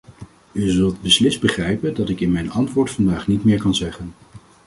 U 0.51 0.69
zult 0.71 1.01
beslist 1.01 1.41
begrijpen 1.41 1.93
dat 1.95 2.09
ik 2.09 2.19
in 2.19 2.31
mijn 2.31 2.51
antwoord 2.51 2.89
vandaag 2.91 3.27
niet 3.27 3.43
meer 3.43 3.57
kan 3.59 3.75
zeggen. 3.75 4.13